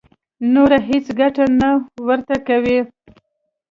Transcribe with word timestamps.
نوره 0.53 0.79
هېڅ 0.89 1.05
ګټه 1.19 1.45
نه 1.59 1.69
ورته 2.07 2.35
کوي. 2.47 2.79